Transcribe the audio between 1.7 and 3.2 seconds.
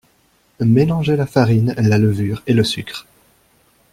la levure et le sucre